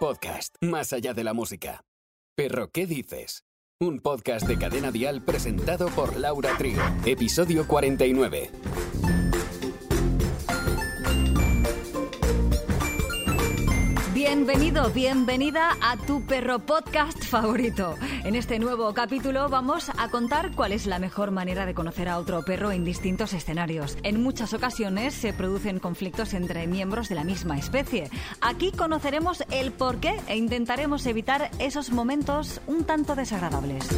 Podcast, 0.00 0.56
más 0.60 0.92
allá 0.92 1.14
de 1.14 1.22
la 1.22 1.32
música. 1.32 1.84
Perro, 2.36 2.70
¿qué 2.70 2.86
dices? 2.86 3.44
Un 3.80 4.00
podcast 4.00 4.46
de 4.46 4.58
Cadena 4.58 4.90
Dial 4.90 5.24
presentado 5.24 5.88
por 5.90 6.16
Laura 6.16 6.56
Trigo. 6.58 6.82
Episodio 7.06 7.66
49. 7.66 8.50
Bienvenido, 14.28 14.90
bienvenida 14.90 15.70
a 15.80 15.96
tu 15.96 16.20
perro 16.26 16.58
podcast 16.58 17.24
favorito. 17.24 17.94
En 18.24 18.36
este 18.36 18.58
nuevo 18.58 18.92
capítulo 18.92 19.48
vamos 19.48 19.90
a 19.96 20.10
contar 20.10 20.54
cuál 20.54 20.72
es 20.72 20.84
la 20.84 20.98
mejor 20.98 21.30
manera 21.30 21.64
de 21.64 21.72
conocer 21.72 22.10
a 22.10 22.18
otro 22.18 22.44
perro 22.44 22.70
en 22.70 22.84
distintos 22.84 23.32
escenarios. 23.32 23.96
En 24.02 24.22
muchas 24.22 24.52
ocasiones 24.52 25.14
se 25.14 25.32
producen 25.32 25.78
conflictos 25.78 26.34
entre 26.34 26.66
miembros 26.66 27.08
de 27.08 27.14
la 27.14 27.24
misma 27.24 27.56
especie. 27.56 28.10
Aquí 28.42 28.70
conoceremos 28.70 29.42
el 29.50 29.72
por 29.72 29.98
qué 29.98 30.20
e 30.28 30.36
intentaremos 30.36 31.06
evitar 31.06 31.50
esos 31.58 31.90
momentos 31.90 32.60
un 32.66 32.84
tanto 32.84 33.14
desagradables. 33.16 33.88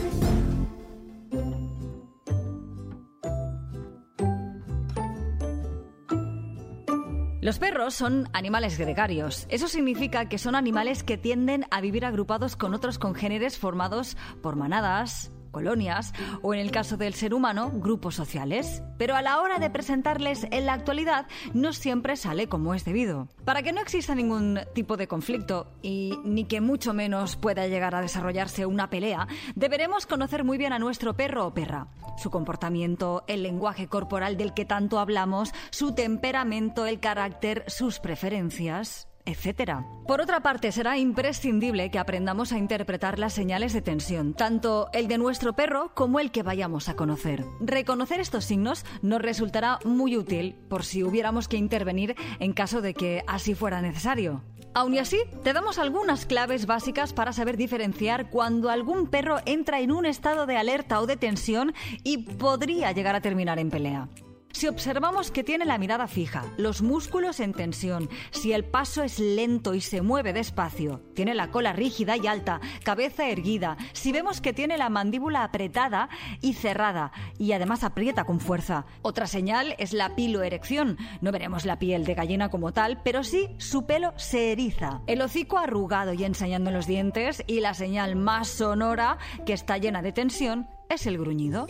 Los 7.41 7.59
perros 7.59 7.95
son 7.95 8.29
animales 8.35 8.77
gregarios. 8.77 9.47
Eso 9.49 9.67
significa 9.67 10.29
que 10.29 10.37
son 10.37 10.55
animales 10.55 11.03
que 11.03 11.17
tienden 11.17 11.65
a 11.71 11.81
vivir 11.81 12.05
agrupados 12.05 12.55
con 12.55 12.75
otros 12.75 12.99
congéneres 12.99 13.57
formados 13.57 14.19
por 14.43 14.57
manadas, 14.57 15.33
colonias 15.51 16.13
o 16.43 16.55
en 16.55 16.61
el 16.61 16.71
caso 16.71 16.97
del 16.97 17.15
ser 17.15 17.35
humano, 17.35 17.71
grupos 17.73 18.15
sociales. 18.15 18.83
Pero 18.99 19.17
a 19.17 19.23
la 19.23 19.41
hora 19.41 19.59
de 19.59 19.71
presentarles 19.71 20.47
en 20.51 20.67
la 20.67 20.75
actualidad 20.75 21.27
no 21.55 21.73
siempre 21.73 22.17
sale 22.17 22.49
como 22.49 22.75
es 22.75 22.85
debido. 22.85 23.29
Para 23.45 23.63
que 23.63 23.73
no 23.73 23.81
exista 23.81 24.15
ningún 24.15 24.61
tipo 24.75 24.97
de 24.97 25.09
conflicto 25.09 25.73
y 25.83 26.19
ni 26.25 26.45
que 26.45 26.61
mucho 26.61 26.95
menos 26.95 27.37
pueda 27.37 27.67
llegar 27.67 27.95
a 27.95 28.01
desarrollarse 28.01 28.67
una 28.67 28.91
pelea, 28.91 29.27
deberemos 29.55 30.07
conocer 30.07 30.45
muy 30.45 30.59
bien 30.59 30.73
a 30.73 30.79
nuestro 30.79 31.15
perro 31.15 31.47
o 31.47 31.55
perra. 31.55 31.89
Su 32.17 32.31
comportamiento, 32.31 33.25
el 33.27 33.43
lenguaje 33.43 33.89
corporal 33.89 34.37
del 34.37 34.55
que 34.55 34.65
tanto 34.65 34.99
hablamos, 34.99 35.53
su 35.71 35.93
temperamento, 35.93 36.87
el 36.87 37.01
carácter, 37.01 37.65
sus 37.67 37.99
preferencias 37.99 39.10
etcétera. 39.31 39.87
Por 40.07 40.21
otra 40.21 40.41
parte, 40.41 40.73
será 40.73 40.99
imprescindible 40.99 41.91
que 41.91 41.99
aprendamos 41.99 42.53
a 42.53 42.59
interpretar 42.59 43.19
las 43.19 43.33
señales 43.33 43.73
de 43.73 43.83
tensión, 43.83 44.35
tanto 44.35 44.89
el 44.93 45.09
de 45.09 45.19
nuestro 45.19 45.55
perro 45.55 45.93
como 45.95 46.21
el 46.21 46.31
que 46.31 46.43
vayamos 46.43 46.89
a 46.89 46.97
conocer. 46.97 47.45
Reconocer 47.61 48.21
estos 48.21 48.45
signos 48.45 48.85
nos 49.03 49.23
resultará 49.23 49.79
muy 49.85 50.17
útil 50.17 50.57
por 50.69 50.85
si 50.85 51.05
hubiéramos 51.05 51.49
que 51.49 51.57
intervenir 51.57 52.17
en 52.39 52.53
caso 52.53 52.81
de 52.81 52.95
que 52.95 53.23
así 53.27 53.55
fuera 53.55 53.81
necesario. 53.81 54.43
Aun 54.73 54.95
y 54.95 54.99
así, 54.99 55.19
te 55.43 55.53
damos 55.53 55.79
algunas 55.79 56.27
claves 56.27 56.67
básicas 56.67 57.13
para 57.13 57.33
saber 57.33 57.57
diferenciar 57.57 58.31
cuando 58.31 58.71
algún 58.71 59.09
perro 59.09 59.39
entra 59.45 59.81
en 59.81 59.91
un 59.91 60.07
estado 60.07 60.47
de 60.47 60.57
alerta 60.57 61.01
o 61.01 61.07
de 61.07 61.17
tensión 61.17 61.75
y 62.05 62.19
podría 62.19 62.93
llegar 62.93 63.17
a 63.17 63.21
terminar 63.21 63.59
en 63.59 63.71
pelea. 63.71 64.09
Si 64.53 64.67
observamos 64.67 65.31
que 65.31 65.45
tiene 65.45 65.65
la 65.65 65.79
mirada 65.79 66.09
fija, 66.09 66.45
los 66.57 66.83
músculos 66.83 67.41
en 67.41 67.53
tensión, 67.53 68.11
si 68.31 68.53
el 68.53 68.65
paso 68.65 69.03
es 69.03 69.19
lento 69.19 69.75
y 69.75 69.81
se 69.81 70.03
mueve 70.03 70.33
despacio, 70.33 71.03
tiene 71.15 71.35
la 71.35 71.51
cola 71.51 71.73
rígida 71.73 72.17
y 72.17 72.27
alta, 72.27 72.61
cabeza 72.83 73.29
erguida, 73.29 73.77
si 73.93 74.13
vemos 74.13 74.41
que 74.41 74.53
tiene 74.53 74.77
la 74.77 74.91
mandíbula 74.91 75.45
apretada 75.45 76.09
y 76.41 76.55
cerrada 76.55 77.13
y 77.39 77.53
además 77.53 77.85
aprieta 77.85 78.25
con 78.25 78.41
fuerza. 78.41 78.87
Otra 79.03 79.27
señal 79.27 79.75
es 79.79 79.93
la 79.93 80.15
piloerección. 80.17 80.99
No 81.21 81.33
veremos 81.33 81.65
la 81.65 81.79
piel 81.79 82.05
de 82.05 82.15
gallina 82.15 82.51
como 82.51 82.73
tal, 82.73 83.01
pero 83.03 83.23
sí 83.23 83.55
su 83.59 83.87
pelo 83.87 84.13
se 84.17 84.53
eriza. 84.53 85.01
El 85.07 85.23
hocico 85.23 85.59
arrugado 85.59 86.13
y 86.13 86.25
enseñando 86.25 86.71
los 86.71 86.87
dientes 86.87 87.45
y 87.47 87.61
la 87.61 87.75
señal 87.75 88.17
más 88.17 88.49
sonora 88.49 89.19
que 89.47 89.53
está 89.53 89.79
llena 89.79 90.03
de 90.03 90.13
tensión 90.13 90.69
es 90.89 91.07
el 91.07 91.19
gruñido. 91.19 91.67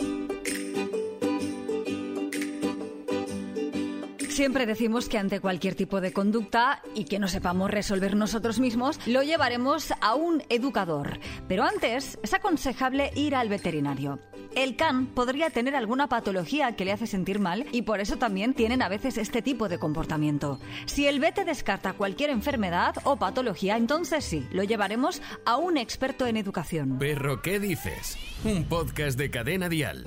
Siempre 4.40 4.64
decimos 4.64 5.10
que 5.10 5.18
ante 5.18 5.38
cualquier 5.38 5.74
tipo 5.74 6.00
de 6.00 6.14
conducta 6.14 6.80
y 6.94 7.04
que 7.04 7.18
no 7.18 7.28
sepamos 7.28 7.70
resolver 7.70 8.16
nosotros 8.16 8.58
mismos, 8.58 8.98
lo 9.06 9.22
llevaremos 9.22 9.92
a 10.00 10.14
un 10.14 10.42
educador. 10.48 11.20
Pero 11.46 11.62
antes 11.62 12.18
es 12.22 12.32
aconsejable 12.32 13.10
ir 13.14 13.34
al 13.34 13.50
veterinario. 13.50 14.18
El 14.54 14.76
can 14.76 15.08
podría 15.08 15.50
tener 15.50 15.76
alguna 15.76 16.08
patología 16.08 16.74
que 16.74 16.86
le 16.86 16.92
hace 16.92 17.06
sentir 17.06 17.38
mal 17.38 17.66
y 17.70 17.82
por 17.82 18.00
eso 18.00 18.16
también 18.16 18.54
tienen 18.54 18.80
a 18.80 18.88
veces 18.88 19.18
este 19.18 19.42
tipo 19.42 19.68
de 19.68 19.78
comportamiento. 19.78 20.58
Si 20.86 21.06
el 21.06 21.20
vete 21.20 21.44
descarta 21.44 21.92
cualquier 21.92 22.30
enfermedad 22.30 22.94
o 23.04 23.18
patología, 23.18 23.76
entonces 23.76 24.24
sí, 24.24 24.48
lo 24.52 24.64
llevaremos 24.64 25.20
a 25.44 25.58
un 25.58 25.76
experto 25.76 26.26
en 26.26 26.38
educación. 26.38 26.96
Perro, 26.98 27.42
¿qué 27.42 27.60
dices? 27.60 28.16
Un 28.42 28.64
podcast 28.64 29.18
de 29.18 29.30
cadena 29.30 29.68
dial. 29.68 30.02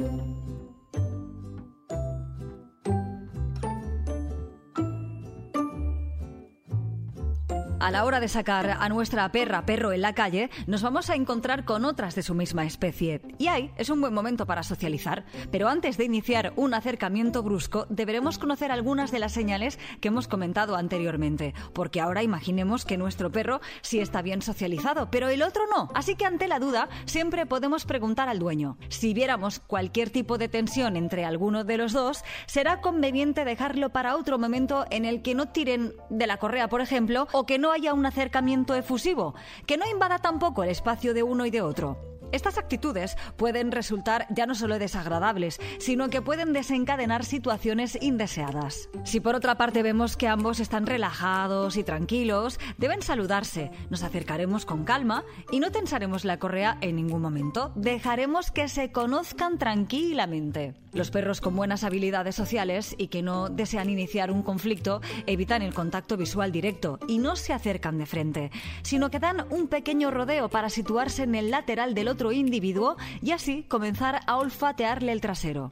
A 7.84 7.92
la 7.92 8.06
hora 8.06 8.22
de 8.22 8.30
sacar 8.30 8.78
a 8.80 8.88
nuestra 8.88 9.30
perra 9.34 9.66
perro 9.66 9.92
en 9.92 10.02
la 10.02 10.14
calle, 10.14 10.50
nos 10.68 10.82
vamos 10.82 11.10
a 11.10 11.16
encontrar 11.16 11.66
con 11.66 11.84
otras 11.84 12.16
de 12.16 12.24
su 12.24 12.34
misma 12.34 12.64
especie. 12.64 13.20
Y 13.38 13.48
ahí 13.48 13.72
es 13.76 13.90
un 13.90 14.00
buen 14.00 14.14
momento 14.14 14.46
para 14.46 14.64
socializar. 14.64 15.26
Pero 15.52 15.68
antes 15.68 15.98
de 15.98 16.06
iniciar 16.06 16.54
un 16.56 16.74
acercamiento 16.74 17.44
brusco, 17.44 17.86
deberemos 17.90 18.40
conocer 18.40 18.72
algunas 18.72 19.12
de 19.12 19.20
las 19.20 19.34
señales 19.34 19.80
que 20.00 20.08
hemos 20.08 20.30
comentado 20.30 20.78
anteriormente. 20.78 21.54
Porque 21.74 22.00
ahora 22.00 22.24
imaginemos 22.24 22.86
que 22.86 22.96
nuestro 22.96 23.34
perro 23.34 23.60
sí 23.82 24.00
está 24.00 24.22
bien 24.22 24.42
socializado, 24.42 25.12
pero 25.12 25.28
el 25.28 25.44
otro 25.44 25.64
no. 25.68 25.90
Así 25.94 26.16
que 26.16 26.26
ante 26.26 26.48
la 26.48 26.60
duda, 26.60 26.88
siempre 27.04 27.46
podemos 27.46 27.84
preguntar 27.84 28.30
al 28.30 28.40
dueño. 28.40 28.78
Si 28.88 29.14
viéramos 29.14 29.60
cualquier 29.60 30.10
tipo 30.10 30.38
de 30.38 30.48
tensión 30.48 30.96
entre 30.96 31.26
alguno 31.26 31.66
de 31.66 31.76
los 31.76 31.92
dos, 31.92 32.24
será 32.46 32.80
conveniente 32.80 33.44
dejarlo 33.44 33.90
para 33.90 34.16
otro 34.16 34.40
momento 34.40 34.86
en 34.90 35.04
el 35.04 35.22
que 35.22 35.36
no 35.36 35.50
tiren 35.50 35.92
de 36.10 36.28
la 36.28 36.38
correa, 36.38 36.70
por 36.70 36.80
ejemplo, 36.80 37.28
o 37.34 37.46
que 37.46 37.60
no 37.60 37.73
haya 37.74 37.94
un 37.94 38.06
acercamiento 38.06 38.76
efusivo, 38.76 39.36
que 39.66 39.78
no 39.78 39.90
invada 39.90 40.20
tampoco 40.20 40.64
el 40.64 40.70
espacio 40.70 41.14
de 41.14 41.24
uno 41.24 41.46
y 41.46 41.52
de 41.52 41.62
otro. 41.62 42.13
Estas 42.34 42.58
actitudes 42.58 43.16
pueden 43.38 43.72
resultar 43.72 44.26
ya 44.32 44.48
no 44.48 44.56
solo 44.56 44.80
desagradables, 44.80 45.62
sino 45.78 46.10
que 46.10 46.24
pueden 46.24 46.52
desencadenar 46.52 47.26
situaciones 47.26 47.96
indeseadas. 48.02 48.90
Si 49.04 49.20
por 49.20 49.36
otra 49.36 49.56
parte 49.56 49.84
vemos 49.84 50.18
que 50.18 50.28
ambos 50.28 50.60
están 50.60 50.88
relajados 50.88 51.78
y 51.78 51.84
tranquilos, 51.84 52.60
deben 52.80 53.04
saludarse, 53.04 53.70
nos 53.92 54.02
acercaremos 54.02 54.66
con 54.66 54.84
calma 54.84 55.24
y 55.52 55.60
no 55.60 55.72
tensaremos 55.72 56.26
la 56.26 56.40
correa 56.40 56.80
en 56.82 56.96
ningún 56.96 57.22
momento. 57.22 57.72
Dejaremos 57.76 58.50
que 58.50 58.68
se 58.68 58.92
conozcan 58.92 59.60
tranquilamente. 59.60 60.74
Los 60.92 61.12
perros 61.12 61.42
con 61.42 61.56
buenas 61.56 61.84
habilidades 61.84 62.36
sociales 62.36 62.96
y 62.98 63.08
que 63.08 63.24
no 63.24 63.50
desean 63.50 63.90
iniciar 63.90 64.32
un 64.32 64.44
conflicto 64.44 65.02
evitan 65.26 65.62
el 65.62 65.74
contacto 65.74 66.18
visual 66.18 66.52
directo 66.52 67.00
y 67.08 67.18
no 67.18 67.36
se 67.36 67.54
acercan 67.54 67.98
de 67.98 68.06
frente, 68.06 68.52
sino 68.84 69.10
que 69.10 69.20
dan 69.20 69.46
un 69.50 69.68
pequeño 69.68 70.12
rodeo 70.12 70.50
para 70.50 70.70
situarse 70.70 71.24
en 71.24 71.36
el 71.36 71.50
lateral 71.50 71.94
del 71.94 72.10
otro 72.10 72.23
individuo 72.32 72.98
y 73.22 73.32
así 73.32 73.64
comenzar 73.64 74.22
a 74.26 74.38
olfatearle 74.38 75.12
el 75.12 75.22
trasero. 75.22 75.72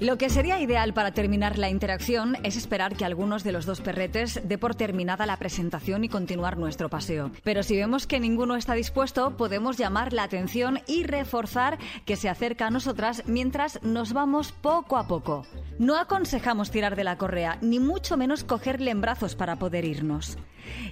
Lo 0.00 0.16
que 0.16 0.30
sería 0.30 0.58
ideal 0.58 0.94
para 0.94 1.12
terminar 1.12 1.58
la 1.58 1.68
interacción 1.68 2.38
es 2.42 2.56
esperar 2.56 2.96
que 2.96 3.04
algunos 3.04 3.44
de 3.44 3.52
los 3.52 3.66
dos 3.66 3.82
perretes 3.82 4.40
dé 4.44 4.56
por 4.56 4.74
terminada 4.74 5.26
la 5.26 5.36
presentación 5.36 6.04
y 6.04 6.08
continuar 6.08 6.56
nuestro 6.56 6.88
paseo. 6.88 7.30
Pero 7.44 7.62
si 7.62 7.76
vemos 7.76 8.06
que 8.06 8.18
ninguno 8.18 8.56
está 8.56 8.72
dispuesto, 8.72 9.36
podemos 9.36 9.76
llamar 9.76 10.14
la 10.14 10.22
atención 10.22 10.80
y 10.86 11.02
reforzar 11.02 11.78
que 12.06 12.16
se 12.16 12.30
acerca 12.30 12.68
a 12.68 12.70
nosotras 12.70 13.24
mientras 13.26 13.78
nos 13.82 14.14
vamos 14.14 14.52
poco 14.52 14.96
a 14.96 15.06
poco. 15.06 15.44
No 15.78 15.98
aconsejamos 15.98 16.70
tirar 16.70 16.96
de 16.96 17.04
la 17.04 17.18
correa, 17.18 17.58
ni 17.60 17.78
mucho 17.78 18.16
menos 18.16 18.42
cogerle 18.42 18.92
en 18.92 19.02
brazos 19.02 19.34
para 19.34 19.56
poder 19.56 19.84
irnos. 19.84 20.38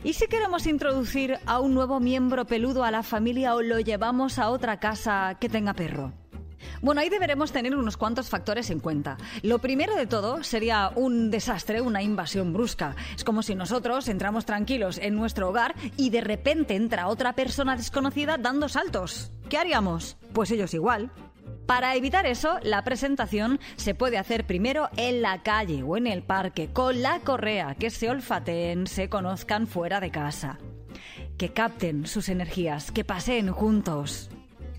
¿Y 0.05 0.12
si 0.15 0.26
queremos 0.26 0.67
introducir 0.67 1.38
a 1.47 1.61
un 1.61 1.75
nuevo 1.75 2.00
miembro 2.00 2.47
peludo 2.47 2.85
a 2.85 2.91
la 2.91 3.03
familia 3.03 3.55
o 3.55 3.62
lo 3.62 3.81
llevamos 3.81 4.38
a 4.38 4.50
otra 4.50 4.81
casa 4.81 5.37
que 5.41 5.49
tenga 5.49 5.75
perro? 5.75 6.12
Bueno, 6.81 7.00
ahí 7.00 7.09
deberemos 7.09 7.53
tener 7.53 7.76
unos 7.76 7.97
cuantos 7.97 8.29
factores 8.29 8.70
en 8.70 8.81
cuenta. 8.81 9.17
Lo 9.43 9.59
primero 9.59 9.94
de 9.94 10.06
todo 10.06 10.43
sería 10.43 10.91
un 10.94 11.31
desastre, 11.31 11.81
una 11.81 12.03
invasión 12.03 12.53
brusca. 12.53 12.97
Es 13.17 13.25
como 13.25 13.43
si 13.43 13.55
nosotros 13.55 14.09
entramos 14.09 14.44
tranquilos 14.44 14.99
en 14.99 15.15
nuestro 15.15 15.49
hogar 15.49 15.75
y 15.97 16.11
de 16.11 16.20
repente 16.20 16.75
entra 16.75 17.09
otra 17.09 17.35
persona 17.35 17.76
desconocida 17.76 18.38
dando 18.38 18.69
saltos. 18.69 19.32
¿Qué 19.49 19.59
haríamos? 19.59 20.17
Pues 20.32 20.50
ellos 20.50 20.75
igual. 20.75 21.11
Para 21.69 21.94
evitar 21.97 22.25
eso, 22.25 22.59
la 22.62 22.82
presentación 22.82 23.61
se 23.76 23.94
puede 23.94 24.17
hacer 24.17 24.47
primero 24.47 24.88
en 24.97 25.20
la 25.20 25.43
calle 25.43 25.82
o 25.82 25.99
en 25.99 26.06
el 26.06 26.23
parque, 26.23 26.70
con 26.73 27.03
la 27.03 27.20
correa, 27.20 27.75
que 27.75 27.91
se 27.91 28.09
olfateen, 28.09 28.87
se 28.87 29.11
conozcan 29.11 29.67
fuera 29.67 30.00
de 30.00 30.11
casa. 30.11 30.59
Que 31.37 31.53
capten 31.53 32.06
sus 32.06 32.31
energías, 32.31 32.91
que 32.91 33.05
paseen 33.05 33.53
juntos. 33.53 34.31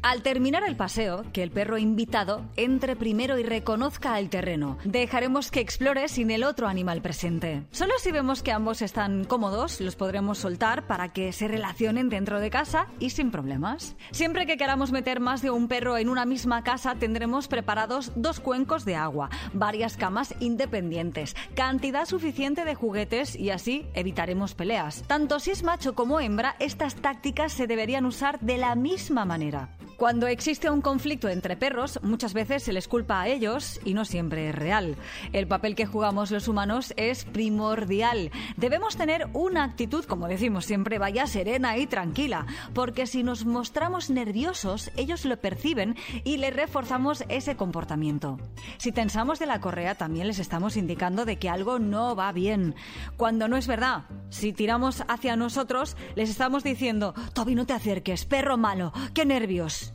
Al 0.01 0.21
terminar 0.21 0.63
el 0.65 0.77
paseo, 0.77 1.25
que 1.33 1.43
el 1.43 1.51
perro 1.51 1.77
invitado 1.77 2.45
entre 2.55 2.95
primero 2.95 3.37
y 3.37 3.43
reconozca 3.43 4.17
el 4.17 4.29
terreno. 4.29 4.77
Dejaremos 4.85 5.51
que 5.51 5.59
explore 5.59 6.07
sin 6.07 6.31
el 6.31 6.45
otro 6.45 6.69
animal 6.69 7.01
presente. 7.01 7.63
Solo 7.71 7.95
si 7.99 8.13
vemos 8.13 8.41
que 8.41 8.53
ambos 8.53 8.81
están 8.81 9.25
cómodos, 9.25 9.81
los 9.81 9.97
podremos 9.97 10.37
soltar 10.37 10.87
para 10.87 11.09
que 11.09 11.33
se 11.33 11.49
relacionen 11.49 12.07
dentro 12.07 12.39
de 12.39 12.49
casa 12.49 12.87
y 12.99 13.09
sin 13.09 13.29
problemas. 13.29 13.97
Siempre 14.11 14.45
que 14.45 14.55
queramos 14.55 14.93
meter 14.93 15.19
más 15.19 15.41
de 15.41 15.51
un 15.51 15.67
perro 15.67 15.97
en 15.97 16.07
una 16.07 16.25
misma 16.25 16.63
casa, 16.63 16.95
tendremos 16.95 17.49
preparados 17.49 18.13
dos 18.15 18.39
cuencos 18.39 18.85
de 18.85 18.95
agua, 18.95 19.29
varias 19.51 19.97
camas 19.97 20.33
independientes, 20.39 21.35
cantidad 21.55 22.05
suficiente 22.05 22.63
de 22.63 22.73
juguetes 22.73 23.35
y 23.35 23.49
así 23.49 23.85
evitaremos 23.93 24.55
peleas. 24.55 25.03
Tanto 25.07 25.41
si 25.41 25.51
es 25.51 25.63
macho 25.63 25.93
como 25.93 26.21
hembra, 26.21 26.55
estas 26.59 26.95
tácticas 26.95 27.51
se 27.51 27.67
deberían 27.67 28.05
usar 28.05 28.39
de 28.39 28.57
la 28.57 28.75
misma 28.75 29.25
manera. 29.25 29.75
Cuando 29.99 30.27
existe 30.27 30.69
un 30.69 30.79
conflicto 30.79 31.27
entre 31.27 31.57
perros, 31.57 31.99
muchas 32.03 32.33
veces 32.33 32.63
se 32.63 32.71
les 32.71 32.87
culpa 32.87 33.19
a 33.19 33.27
ellos 33.27 33.81
y 33.83 33.93
no 33.93 34.05
siempre 34.05 34.47
es 34.47 34.55
real. 34.55 34.95
El 35.33 35.45
papel 35.45 35.75
que 35.75 35.85
jugamos 35.85 36.31
los 36.31 36.47
humanos 36.47 36.93
es 36.95 37.25
primordial. 37.25 38.31
Debemos 38.55 38.95
tener 38.95 39.27
una 39.33 39.65
actitud, 39.65 40.05
como 40.05 40.29
decimos 40.29 40.63
siempre, 40.63 40.99
vaya 40.99 41.27
serena 41.27 41.77
y 41.77 41.85
tranquila, 41.85 42.45
porque 42.73 43.07
si 43.07 43.23
nos 43.23 43.45
mostramos 43.45 44.09
nerviosos, 44.09 44.89
ellos 44.95 45.25
lo 45.25 45.35
perciben 45.35 45.97
y 46.23 46.37
les 46.37 46.55
reforzamos 46.55 47.25
ese 47.27 47.57
comportamiento. 47.57 48.37
Si 48.77 48.93
tensamos 48.93 49.37
de 49.37 49.47
la 49.47 49.59
correa, 49.59 49.95
también 49.95 50.27
les 50.27 50.39
estamos 50.39 50.77
indicando 50.77 51.25
de 51.25 51.39
que 51.39 51.49
algo 51.49 51.77
no 51.77 52.15
va 52.15 52.31
bien, 52.31 52.73
cuando 53.17 53.49
no 53.49 53.57
es 53.57 53.67
verdad. 53.67 54.03
Si 54.29 54.53
tiramos 54.53 55.03
hacia 55.07 55.35
nosotros, 55.35 55.97
les 56.15 56.29
estamos 56.29 56.63
diciendo, 56.63 57.13
Toby, 57.33 57.55
no 57.55 57.65
te 57.65 57.73
acerques, 57.73 58.25
perro 58.25 58.57
malo, 58.57 58.93
qué 59.13 59.25
nervios 59.25 59.93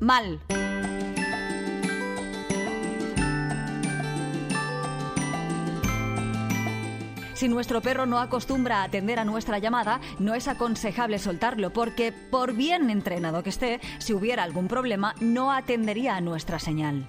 mal. 0.00 0.40
Si 7.34 7.48
nuestro 7.48 7.82
perro 7.82 8.06
no 8.06 8.18
acostumbra 8.18 8.80
a 8.80 8.84
atender 8.84 9.18
a 9.18 9.24
nuestra 9.26 9.58
llamada, 9.58 10.00
no 10.18 10.34
es 10.34 10.48
aconsejable 10.48 11.18
soltarlo 11.18 11.70
porque, 11.70 12.10
por 12.10 12.54
bien 12.54 12.88
entrenado 12.88 13.42
que 13.42 13.50
esté, 13.50 13.80
si 13.98 14.14
hubiera 14.14 14.42
algún 14.42 14.68
problema, 14.68 15.14
no 15.20 15.52
atendería 15.52 16.16
a 16.16 16.22
nuestra 16.22 16.58
señal. 16.58 17.06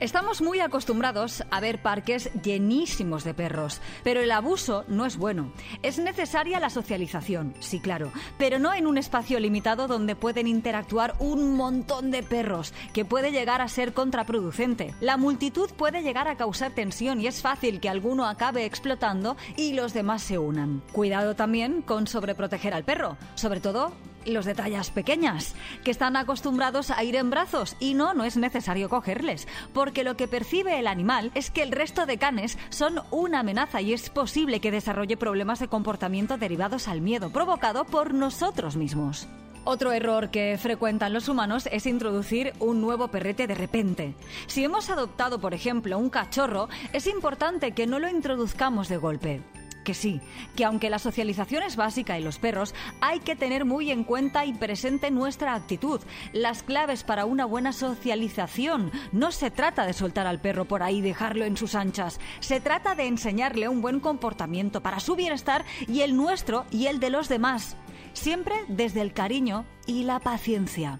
Estamos 0.00 0.42
muy 0.42 0.58
acostumbrados 0.58 1.44
a 1.50 1.60
ver 1.60 1.80
parques 1.80 2.28
llenísimos 2.42 3.22
de 3.22 3.32
perros, 3.32 3.80
pero 4.02 4.20
el 4.20 4.32
abuso 4.32 4.84
no 4.88 5.06
es 5.06 5.16
bueno. 5.16 5.52
Es 5.82 5.98
necesaria 5.98 6.58
la 6.58 6.68
socialización, 6.68 7.54
sí, 7.60 7.78
claro, 7.78 8.10
pero 8.36 8.58
no 8.58 8.74
en 8.74 8.88
un 8.88 8.98
espacio 8.98 9.38
limitado 9.38 9.86
donde 9.86 10.16
pueden 10.16 10.48
interactuar 10.48 11.14
un 11.20 11.54
montón 11.56 12.10
de 12.10 12.24
perros, 12.24 12.74
que 12.92 13.04
puede 13.04 13.30
llegar 13.30 13.60
a 13.60 13.68
ser 13.68 13.94
contraproducente. 13.94 14.94
La 15.00 15.16
multitud 15.16 15.70
puede 15.70 16.02
llegar 16.02 16.26
a 16.26 16.36
causar 16.36 16.72
tensión 16.72 17.20
y 17.20 17.28
es 17.28 17.40
fácil 17.40 17.80
que 17.80 17.88
alguno 17.88 18.26
acabe 18.26 18.64
explotando 18.64 19.36
y 19.56 19.74
los 19.74 19.94
demás 19.94 20.22
se 20.22 20.38
unan. 20.38 20.82
Cuidado 20.92 21.36
también 21.36 21.82
con 21.82 22.08
sobreproteger 22.08 22.74
al 22.74 22.84
perro, 22.84 23.16
sobre 23.36 23.60
todo 23.60 23.92
los 24.26 24.44
de 24.44 24.54
tallas 24.54 24.90
pequeñas, 24.90 25.54
que 25.84 25.90
están 25.90 26.16
acostumbrados 26.16 26.90
a 26.90 27.02
ir 27.04 27.16
en 27.16 27.30
brazos 27.30 27.76
y 27.80 27.94
no, 27.94 28.14
no 28.14 28.24
es 28.24 28.36
necesario 28.36 28.88
cogerles, 28.88 29.48
porque 29.72 30.04
lo 30.04 30.16
que 30.16 30.28
percibe 30.28 30.78
el 30.78 30.86
animal 30.86 31.30
es 31.34 31.50
que 31.50 31.62
el 31.62 31.72
resto 31.72 32.06
de 32.06 32.18
canes 32.18 32.58
son 32.70 33.00
una 33.10 33.40
amenaza 33.40 33.80
y 33.80 33.92
es 33.92 34.10
posible 34.10 34.60
que 34.60 34.70
desarrolle 34.70 35.16
problemas 35.16 35.60
de 35.60 35.68
comportamiento 35.68 36.38
derivados 36.38 36.88
al 36.88 37.00
miedo 37.00 37.30
provocado 37.30 37.84
por 37.84 38.14
nosotros 38.14 38.76
mismos. 38.76 39.28
Otro 39.66 39.92
error 39.92 40.30
que 40.30 40.58
frecuentan 40.60 41.14
los 41.14 41.28
humanos 41.28 41.68
es 41.72 41.86
introducir 41.86 42.52
un 42.58 42.82
nuevo 42.82 43.08
perrete 43.08 43.46
de 43.46 43.54
repente. 43.54 44.14
Si 44.46 44.62
hemos 44.62 44.90
adoptado, 44.90 45.40
por 45.40 45.54
ejemplo, 45.54 45.96
un 45.96 46.10
cachorro, 46.10 46.68
es 46.92 47.06
importante 47.06 47.72
que 47.72 47.86
no 47.86 47.98
lo 47.98 48.08
introduzcamos 48.10 48.88
de 48.88 48.98
golpe 48.98 49.42
que 49.84 49.94
sí, 49.94 50.20
que 50.56 50.64
aunque 50.64 50.90
la 50.90 50.98
socialización 50.98 51.62
es 51.62 51.76
básica 51.76 52.16
en 52.16 52.24
los 52.24 52.38
perros, 52.38 52.74
hay 53.00 53.20
que 53.20 53.36
tener 53.36 53.64
muy 53.64 53.90
en 53.90 54.02
cuenta 54.02 54.44
y 54.44 54.52
presente 54.52 55.10
nuestra 55.10 55.54
actitud. 55.54 56.00
Las 56.32 56.62
claves 56.62 57.04
para 57.04 57.26
una 57.26 57.44
buena 57.44 57.72
socialización. 57.72 58.90
No 59.12 59.30
se 59.30 59.50
trata 59.50 59.86
de 59.86 59.92
soltar 59.92 60.26
al 60.26 60.40
perro 60.40 60.64
por 60.64 60.82
ahí 60.82 60.98
y 60.98 61.00
dejarlo 61.02 61.44
en 61.44 61.56
sus 61.56 61.74
anchas. 61.74 62.20
Se 62.40 62.60
trata 62.60 62.94
de 62.94 63.06
enseñarle 63.06 63.68
un 63.68 63.82
buen 63.82 64.00
comportamiento 64.00 64.82
para 64.82 65.00
su 65.00 65.16
bienestar 65.16 65.64
y 65.86 66.00
el 66.00 66.16
nuestro 66.16 66.64
y 66.70 66.86
el 66.86 67.00
de 67.00 67.10
los 67.10 67.28
demás. 67.28 67.76
Siempre 68.12 68.54
desde 68.68 69.00
el 69.00 69.12
cariño 69.12 69.64
y 69.86 70.04
la 70.04 70.20
paciencia. 70.20 70.98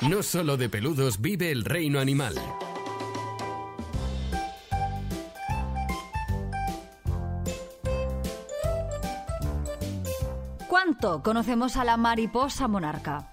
No 0.00 0.22
solo 0.22 0.56
de 0.56 0.68
peludos 0.68 1.20
vive 1.20 1.50
el 1.50 1.64
reino 1.64 1.98
animal. 1.98 2.34
¿Cuánto 10.98 11.22
conocemos 11.22 11.76
a 11.76 11.84
la 11.84 11.98
mariposa 11.98 12.68
monarca? 12.68 13.28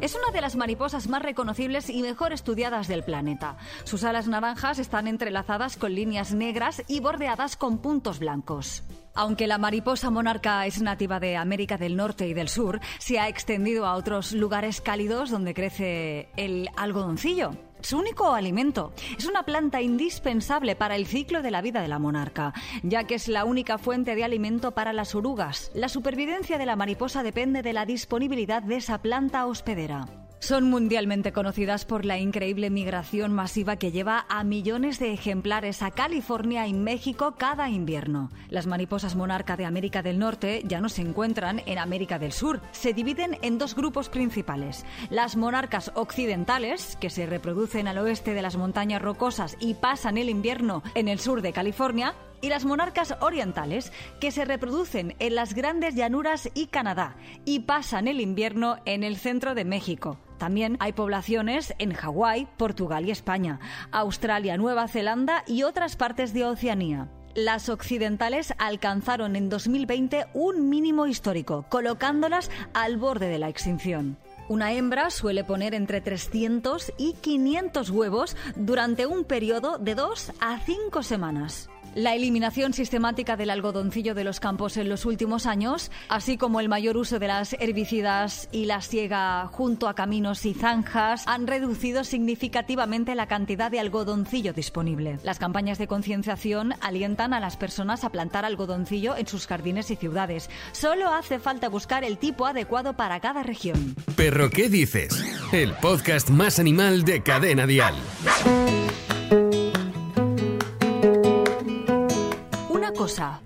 Es 0.00 0.16
una 0.16 0.32
de 0.32 0.40
las 0.40 0.56
mariposas 0.56 1.06
más 1.06 1.22
reconocibles 1.22 1.88
y 1.88 2.02
mejor 2.02 2.32
estudiadas 2.32 2.88
del 2.88 3.04
planeta. 3.04 3.56
Sus 3.84 4.02
alas 4.02 4.26
naranjas 4.26 4.80
están 4.80 5.06
entrelazadas 5.06 5.76
con 5.76 5.94
líneas 5.94 6.34
negras 6.34 6.82
y 6.88 6.98
bordeadas 6.98 7.56
con 7.56 7.78
puntos 7.78 8.18
blancos. 8.18 8.82
Aunque 9.14 9.46
la 9.46 9.58
mariposa 9.58 10.10
monarca 10.10 10.66
es 10.66 10.82
nativa 10.82 11.20
de 11.20 11.36
América 11.36 11.78
del 11.78 11.96
Norte 11.96 12.26
y 12.26 12.34
del 12.34 12.48
Sur, 12.48 12.80
se 12.98 13.20
ha 13.20 13.28
extendido 13.28 13.86
a 13.86 13.94
otros 13.94 14.32
lugares 14.32 14.80
cálidos 14.80 15.30
donde 15.30 15.54
crece 15.54 16.28
el 16.36 16.68
algodoncillo 16.76 17.52
su 17.84 17.98
único 17.98 18.32
alimento. 18.32 18.94
Es 19.18 19.26
una 19.26 19.44
planta 19.44 19.82
indispensable 19.82 20.74
para 20.74 20.96
el 20.96 21.06
ciclo 21.06 21.42
de 21.42 21.50
la 21.50 21.60
vida 21.60 21.82
de 21.82 21.88
la 21.88 21.98
monarca, 21.98 22.54
ya 22.82 23.04
que 23.04 23.14
es 23.14 23.28
la 23.28 23.44
única 23.44 23.76
fuente 23.76 24.14
de 24.14 24.24
alimento 24.24 24.72
para 24.72 24.94
las 24.94 25.14
orugas. 25.14 25.70
La 25.74 25.90
supervivencia 25.90 26.56
de 26.56 26.64
la 26.64 26.76
mariposa 26.76 27.22
depende 27.22 27.60
de 27.60 27.74
la 27.74 27.84
disponibilidad 27.84 28.62
de 28.62 28.76
esa 28.76 29.02
planta 29.02 29.44
hospedera. 29.44 30.23
Son 30.44 30.68
mundialmente 30.68 31.32
conocidas 31.32 31.86
por 31.86 32.04
la 32.04 32.18
increíble 32.18 32.68
migración 32.68 33.32
masiva 33.32 33.76
que 33.76 33.92
lleva 33.92 34.26
a 34.28 34.44
millones 34.44 34.98
de 34.98 35.14
ejemplares 35.14 35.80
a 35.80 35.90
California 35.90 36.66
y 36.66 36.74
México 36.74 37.36
cada 37.38 37.70
invierno. 37.70 38.30
Las 38.50 38.66
mariposas 38.66 39.16
monarca 39.16 39.56
de 39.56 39.64
América 39.64 40.02
del 40.02 40.18
Norte 40.18 40.60
ya 40.66 40.82
no 40.82 40.90
se 40.90 41.00
encuentran 41.00 41.62
en 41.64 41.78
América 41.78 42.18
del 42.18 42.32
Sur. 42.32 42.60
Se 42.72 42.92
dividen 42.92 43.38
en 43.40 43.56
dos 43.56 43.74
grupos 43.74 44.10
principales. 44.10 44.84
Las 45.08 45.34
monarcas 45.34 45.90
occidentales, 45.94 46.98
que 47.00 47.08
se 47.08 47.24
reproducen 47.24 47.88
al 47.88 47.96
oeste 47.96 48.34
de 48.34 48.42
las 48.42 48.58
montañas 48.58 49.00
rocosas 49.00 49.56
y 49.60 49.72
pasan 49.72 50.18
el 50.18 50.28
invierno 50.28 50.82
en 50.94 51.08
el 51.08 51.20
sur 51.20 51.40
de 51.40 51.54
California, 51.54 52.14
y 52.42 52.50
las 52.50 52.66
monarcas 52.66 53.16
orientales, 53.22 53.90
que 54.20 54.30
se 54.30 54.44
reproducen 54.44 55.16
en 55.20 55.36
las 55.36 55.54
grandes 55.54 55.94
llanuras 55.94 56.50
y 56.52 56.66
Canadá 56.66 57.16
y 57.46 57.60
pasan 57.60 58.08
el 58.08 58.20
invierno 58.20 58.76
en 58.84 59.04
el 59.04 59.16
centro 59.16 59.54
de 59.54 59.64
México. 59.64 60.18
También 60.38 60.76
hay 60.80 60.92
poblaciones 60.92 61.74
en 61.78 61.92
Hawái, 61.92 62.48
Portugal 62.56 63.06
y 63.06 63.10
España, 63.10 63.60
Australia, 63.90 64.56
Nueva 64.56 64.88
Zelanda 64.88 65.44
y 65.46 65.62
otras 65.62 65.96
partes 65.96 66.32
de 66.32 66.44
Oceanía 66.44 67.08
las 67.34 67.68
occidentales 67.68 68.54
alcanzaron 68.58 69.36
en 69.36 69.48
2020 69.48 70.26
un 70.34 70.68
mínimo 70.68 71.06
histórico, 71.06 71.66
colocándolas 71.68 72.50
al 72.72 72.96
borde 72.96 73.28
de 73.28 73.38
la 73.38 73.48
extinción. 73.48 74.16
Una 74.48 74.72
hembra 74.72 75.10
suele 75.10 75.42
poner 75.42 75.74
entre 75.74 76.00
300 76.00 76.92
y 76.98 77.14
500 77.14 77.90
huevos 77.90 78.36
durante 78.56 79.06
un 79.06 79.24
periodo 79.24 79.78
de 79.78 79.94
2 79.94 80.32
a 80.40 80.58
5 80.60 81.02
semanas. 81.02 81.70
La 81.94 82.16
eliminación 82.16 82.72
sistemática 82.72 83.36
del 83.36 83.50
algodoncillo 83.50 84.14
de 84.14 84.24
los 84.24 84.40
campos 84.40 84.76
en 84.76 84.88
los 84.88 85.06
últimos 85.06 85.46
años, 85.46 85.92
así 86.08 86.36
como 86.36 86.58
el 86.58 86.68
mayor 86.68 86.96
uso 86.96 87.20
de 87.20 87.28
las 87.28 87.52
herbicidas 87.60 88.48
y 88.50 88.64
la 88.64 88.80
siega 88.80 89.46
junto 89.52 89.86
a 89.86 89.94
caminos 89.94 90.44
y 90.44 90.54
zanjas, 90.54 91.22
han 91.26 91.46
reducido 91.46 92.02
significativamente 92.02 93.14
la 93.14 93.28
cantidad 93.28 93.70
de 93.70 93.78
algodoncillo 93.78 94.52
disponible. 94.52 95.18
Las 95.22 95.38
campañas 95.38 95.78
de 95.78 95.86
concienciación 95.86 96.74
alientan 96.80 97.32
a 97.32 97.38
las 97.38 97.56
personas 97.56 98.02
a 98.02 98.10
plantar 98.10 98.44
algodoncillo 98.44 99.16
en 99.16 99.28
sus 99.28 99.46
jardines 99.46 99.88
y 99.92 99.96
ciudades. 99.96 100.50
Solo 100.72 101.10
hace 101.10 101.38
falta 101.38 101.68
buscar 101.68 102.02
el 102.02 102.18
tipo 102.18 102.46
adecuado 102.46 102.96
para 102.96 103.20
cada 103.20 103.44
región. 103.44 103.94
Perro, 104.16 104.50
¿qué 104.50 104.68
dices? 104.68 105.24
El 105.52 105.72
podcast 105.74 106.28
más 106.28 106.58
animal 106.58 107.04
de 107.04 107.22
Cadena 107.22 107.68
Dial. 107.68 107.94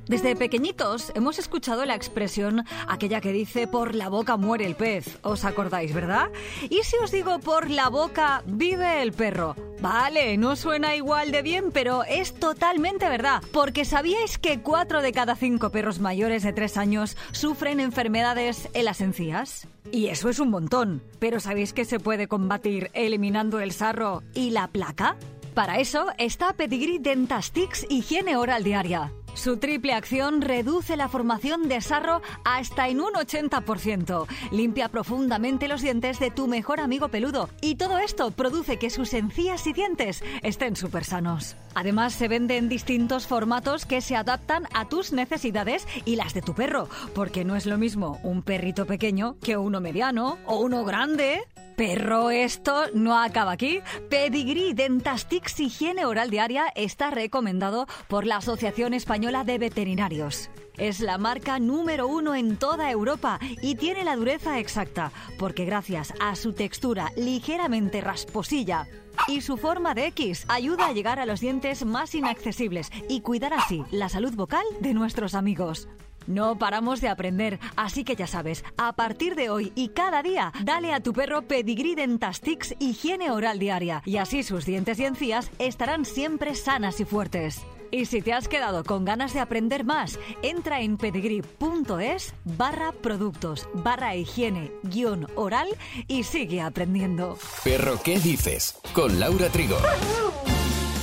Desde 0.07 0.37
pequeñitos 0.37 1.11
hemos 1.17 1.41
escuchado 1.41 1.85
la 1.85 1.97
expresión 1.97 2.65
aquella 2.87 3.21
que 3.21 3.33
dice 3.33 3.67
por 3.67 3.97
la 3.97 4.09
boca 4.09 4.37
muere 4.37 4.65
el 4.65 4.77
pez. 4.77 5.19
¿Os 5.23 5.45
acordáis, 5.45 5.93
verdad? 5.93 6.31
¿Y 6.71 6.85
si 6.85 6.97
os 7.03 7.11
digo 7.11 7.41
por 7.41 7.69
la 7.69 7.89
boca 7.89 8.45
vive 8.47 9.03
el 9.03 9.13
perro? 9.13 9.57
Vale, 9.81 10.37
no 10.37 10.55
suena 10.55 10.95
igual 10.95 11.33
de 11.33 11.43
bien, 11.43 11.73
pero 11.73 12.05
es 12.05 12.35
totalmente 12.35 13.09
verdad, 13.09 13.43
porque 13.53 13.85
¿sabíais 13.85 14.39
que 14.39 14.61
4 14.61 15.03
de 15.03 15.13
cada 15.13 15.35
5 15.35 15.71
perros 15.71 15.99
mayores 15.99 16.45
de 16.45 16.53
3 16.53 16.77
años 16.77 17.17
sufren 17.33 17.81
enfermedades 17.81 18.69
en 18.75 18.85
las 18.85 19.01
encías? 19.01 19.67
Y 19.91 20.07
eso 20.07 20.29
es 20.29 20.39
un 20.39 20.51
montón, 20.51 21.03
pero 21.19 21.41
¿sabéis 21.41 21.73
que 21.73 21.85
se 21.85 21.99
puede 21.99 22.29
combatir 22.29 22.91
eliminando 22.93 23.59
el 23.59 23.73
sarro 23.73 24.23
y 24.35 24.51
la 24.51 24.69
placa? 24.69 25.17
Para 25.55 25.81
eso 25.81 26.07
está 26.17 26.53
Pedigree 26.53 27.01
Dentastix 27.01 27.85
Higiene 27.89 28.37
Oral 28.37 28.63
Diaria. 28.63 29.13
Su 29.39 29.59
triple 29.59 29.93
acción 29.93 30.43
reduce 30.43 30.97
la 30.97 31.09
formación 31.09 31.69
de 31.69 31.81
sarro 31.81 32.23
hasta 32.45 32.89
en 32.89 33.01
un 33.01 33.13
80%. 33.13 34.27
Limpia 34.51 34.89
profundamente 34.89 35.69
los 35.69 35.81
dientes 35.81 36.19
de 36.19 36.33
tu 36.33 36.49
mejor 36.49 36.81
amigo 36.81 37.07
peludo. 37.09 37.49
Y 37.61 37.77
todo 37.77 37.99
esto 37.99 38.33
produce 38.33 38.81
que 38.81 38.91
sus 38.91 39.15
encías 39.15 39.65
y 39.69 39.73
dientes 39.73 40.25
estén 40.43 40.75
súper 40.75 41.05
sanos. 41.05 41.55
Además, 41.77 42.15
se 42.15 42.27
vende 42.27 42.57
en 42.57 42.69
distintos 42.69 43.29
formatos 43.29 43.87
que 43.87 44.01
se 44.01 44.17
adaptan 44.17 44.67
a 44.75 44.89
tus 44.89 45.13
necesidades 45.13 45.87
y 46.05 46.17
las 46.17 46.35
de 46.35 46.43
tu 46.43 46.55
perro. 46.55 46.89
Porque 47.15 47.45
no 47.45 47.55
es 47.55 47.65
lo 47.65 47.79
mismo 47.79 48.19
un 48.25 48.43
perrito 48.43 48.87
pequeño 48.87 49.37
que 49.41 49.57
uno 49.57 49.81
mediano 49.81 50.39
o 50.47 50.59
uno 50.59 50.85
grande. 50.85 51.45
Pero 51.79 52.33
esto 52.33 52.87
no 52.93 53.17
acaba 53.17 53.53
aquí. 53.53 53.83
Pedigree 54.11 54.75
Dentastix 54.75 55.61
Higiene 55.61 56.07
Oral 56.07 56.29
Diaria 56.29 56.73
está 56.75 57.13
recomendado 57.13 57.87
por 58.09 58.27
la 58.27 58.39
Asociación 58.39 58.95
Española 58.95 59.45
de 59.45 59.59
Veterinarios. 59.59 60.51
Es 60.77 60.99
la 60.99 61.19
marca 61.19 61.61
número 61.61 62.09
uno 62.09 62.35
en 62.35 62.57
toda 62.57 62.91
Europa 62.91 63.39
y 63.63 63.77
tiene 63.77 64.03
la 64.03 64.17
dureza 64.17 64.59
exacta, 64.59 65.13
porque 65.39 65.65
gracias 65.67 66.13
a 66.19 66.35
su 66.35 66.53
textura 66.53 67.13
ligeramente 67.15 68.01
rasposilla 68.01 68.89
y 69.29 69.43
su 69.43 69.57
forma 69.57 69.95
de 69.95 70.07
X 70.07 70.47
ayuda 70.49 70.89
a 70.89 70.93
llegar 70.93 71.21
a 71.21 71.27
los 71.27 71.39
dientes 71.39 71.85
más 71.85 72.13
inaccesibles 72.17 72.91
y 73.09 73.21
cuidar 73.21 73.55
así 73.55 73.85
la 73.93 74.09
salud 74.09 74.35
vocal 74.35 74.65
de 74.81 74.95
nuestros 74.95 75.37
amigos. 75.37 75.89
No 76.29 76.59
paramos 76.59 77.01
de 77.01 77.09
aprender, 77.09 77.59
así 77.75 78.05
que 78.05 78.15
ya 78.15 78.27
sabes, 78.27 78.63
a 78.77 78.93
partir 78.93 79.35
de 79.35 79.49
hoy 79.49 79.73
y 79.75 79.89
cada 79.89 80.23
día, 80.23 80.53
dale 80.63 80.93
a 80.93 81.01
tu 81.01 81.15
perro 81.15 81.41
Pedigree 81.41 81.97
Dentastix 81.97 82.75
higiene 82.79 83.31
oral 83.31 83.59
diaria 83.59 84.03
y 84.05 84.19
así 84.19 84.43
sus 84.43 84.67
dientes 84.67 85.01
y 85.01 85.07
encías 85.07 85.51
estarán 85.59 86.05
siempre 86.05 86.55
sanas 86.55 87.01
y 87.01 87.07
fuertes. 87.07 87.63
Y 87.91 88.05
si 88.05 88.21
te 88.21 88.35
has 88.35 88.47
quedado 88.47 88.85
con 88.85 89.07
ganas 89.07 89.33
de 89.33 89.41
aprender 89.41 89.85
más, 89.85 90.19
entra 90.43 90.83
en 90.83 90.99
pedigree.es 90.99 92.35
barra 92.45 92.93
productos 92.93 93.67
barra 93.73 94.15
higiene 94.15 94.71
guion 94.83 95.27
oral 95.35 95.69
y 96.09 96.25
sigue 96.25 96.61
aprendiendo. 96.61 97.39
Perro, 97.65 97.99
¿qué 98.05 98.19
dices? 98.19 98.77
Con 98.93 99.19
Laura 99.19 99.49
Trigo. 99.49 99.79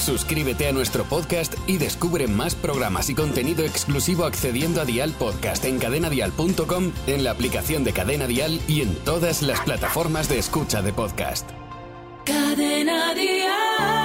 Suscríbete 0.06 0.68
a 0.68 0.72
nuestro 0.72 1.04
podcast 1.04 1.56
y 1.66 1.80
descubre 1.80 2.28
más 2.28 2.54
programas 2.54 3.10
y 3.10 3.16
contenido 3.16 3.66
exclusivo 3.66 4.26
accediendo 4.26 4.80
a 4.80 4.86
Dial 4.86 5.14
Podcast 5.14 5.66
en 5.66 5.80
cadenadial.com, 5.80 6.92
en 7.08 7.24
la 7.24 7.32
aplicación 7.32 7.84
de 7.84 7.92
Cadena 7.92 8.28
Dial 8.28 8.62
y 8.68 8.82
en 8.82 8.94
todas 8.98 9.42
las 9.42 9.62
plataformas 9.62 10.30
de 10.30 10.38
escucha 10.38 10.84
de 10.84 10.94
podcast. 10.94 11.50
Cadena 12.24 13.16
Dial. 13.16 14.05